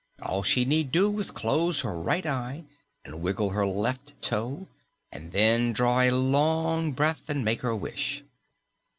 [0.23, 2.65] All she need do was close her right eye
[3.05, 4.67] and wiggle her left toe
[5.11, 8.23] and then draw a long breath and make her wish.